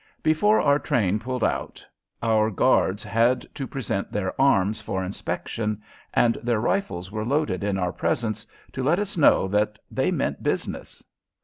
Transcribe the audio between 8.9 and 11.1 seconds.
us know that they meant business.